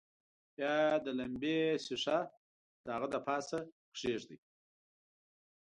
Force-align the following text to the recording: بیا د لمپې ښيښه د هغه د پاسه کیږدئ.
بیا 0.55 0.75
د 1.05 1.07
لمپې 1.19 1.57
ښيښه 1.83 2.19
د 2.83 2.85
هغه 2.95 3.07
د 3.13 3.15
پاسه 3.27 3.59
کیږدئ. 3.97 4.37